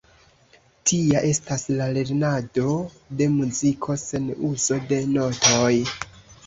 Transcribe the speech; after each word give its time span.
Tia 0.91 1.21
estas 1.31 1.65
la 1.81 1.89
lernado 1.99 2.73
de 3.21 3.29
muziko 3.37 4.01
sen 4.09 4.29
uzo 4.53 4.83
de 4.95 5.03
notoj. 5.17 5.73